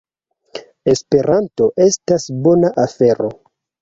Esperanto 0.93 1.67
estas 1.89 2.25
bona 2.49 2.73
afero! 2.87 3.29